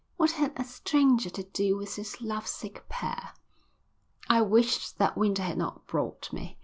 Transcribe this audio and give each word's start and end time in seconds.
What 0.17 0.31
had 0.31 0.53
a 0.57 0.63
stranger 0.63 1.29
to 1.29 1.43
do 1.43 1.77
with 1.77 1.95
this 1.95 2.21
love 2.21 2.47
sick 2.47 2.89
pair? 2.89 3.33
I 4.27 4.41
wished 4.41 4.97
that 4.97 5.15
Winter 5.15 5.43
had 5.43 5.59
not 5.59 5.85
brought 5.85 6.33
me. 6.33 6.57